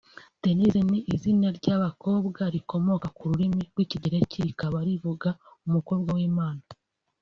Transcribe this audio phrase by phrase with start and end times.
[0.41, 5.29] Denise ni izina ry’abakobwa rikomoka ku rurimi rw’Ikigereki rikaba rivuga
[5.67, 6.63] “Umukobwa w’Imana”